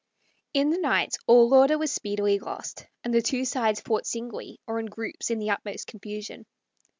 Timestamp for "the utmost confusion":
5.37-6.47